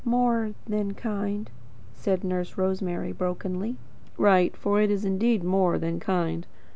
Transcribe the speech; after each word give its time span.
'""'More 0.03 0.53
than 0.65 0.95
kind,'" 0.95 1.51
said 1.93 2.23
Nurse 2.23 2.57
Rosemary, 2.57 3.11
brokenly. 3.11 3.77
"Right, 4.17 4.57
for 4.57 4.81
it 4.81 4.89
is 4.89 5.05
indeed 5.05 5.43
more 5.43 5.77
than 5.77 5.99
kind. 5.99 6.47